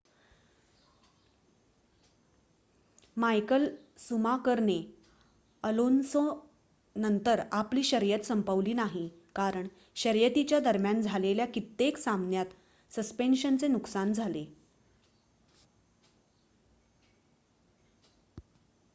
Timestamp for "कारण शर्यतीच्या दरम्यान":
9.35-11.01